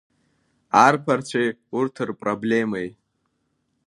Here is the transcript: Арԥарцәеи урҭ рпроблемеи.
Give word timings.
Арԥарцәеи 0.85 1.49
урҭ 1.77 1.95
рпроблемеи. 2.09 2.89